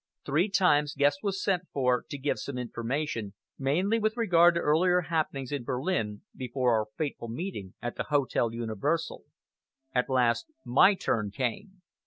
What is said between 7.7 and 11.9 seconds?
at the Hotel Universal. At last my turn came.